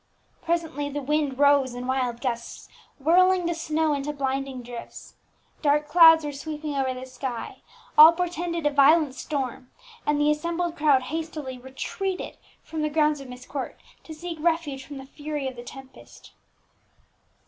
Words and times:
Presently 0.41 0.89
the 0.89 1.03
wind 1.03 1.37
rose 1.37 1.75
in 1.75 1.85
wild 1.85 2.21
gusts, 2.21 2.67
whirling 2.97 3.45
the 3.45 3.53
snow 3.53 3.93
into 3.93 4.11
blinding 4.11 4.63
drifts; 4.63 5.13
dark 5.61 5.87
clouds 5.87 6.25
were 6.25 6.31
sweeping 6.31 6.73
over 6.73 6.91
the 6.91 7.05
sky; 7.05 7.61
all 7.99 8.11
portended 8.11 8.65
a 8.65 8.71
violent 8.71 9.13
storm; 9.13 9.69
and 10.03 10.19
the 10.19 10.31
assembled 10.31 10.75
crowd 10.75 11.03
hastily 11.13 11.59
retreated 11.59 12.37
from 12.63 12.81
the 12.81 12.89
grounds 12.89 13.21
of 13.21 13.29
Myst 13.29 13.47
Court, 13.47 13.79
to 14.03 14.11
seek 14.15 14.39
refuge 14.41 14.83
from 14.83 14.97
the 14.97 15.05
fury 15.05 15.47
of 15.47 15.55
the 15.55 15.61
tempest. 15.61 16.33